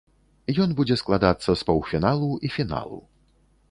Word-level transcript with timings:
Ён 0.65 0.73
будзе 0.79 0.97
складацца 1.03 1.51
з 1.63 1.69
паўфіналу 1.71 2.33
і 2.47 2.55
фіналу. 2.59 2.99